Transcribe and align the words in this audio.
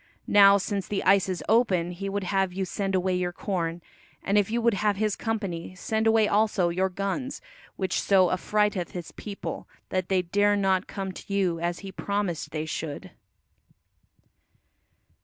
Now 0.25 0.57
since 0.57 0.87
the 0.87 1.03
ice 1.03 1.29
is 1.29 1.43
open, 1.47 1.91
he 1.91 2.09
would 2.09 2.23
have 2.23 2.51
you 2.51 2.65
send 2.65 2.95
away 2.95 3.13
your 3.13 3.31
corn, 3.31 3.83
and 4.23 4.35
if 4.35 4.49
you 4.49 4.59
would 4.59 4.73
have 4.73 4.95
his 4.97 5.15
company, 5.15 5.75
send 5.75 6.07
away 6.07 6.27
also 6.27 6.69
your 6.69 6.89
guns, 6.89 7.39
which 7.75 8.01
so 8.01 8.31
affrighteth 8.31 8.93
his 8.93 9.11
people 9.11 9.67
that 9.89 10.09
they 10.09 10.23
dare 10.23 10.55
not 10.55 10.87
come 10.87 11.11
to 11.11 11.31
you 11.31 11.59
as 11.59 11.81
he 11.85 11.91
promised 11.91 12.49
they 12.49 12.65
should." 12.65 13.11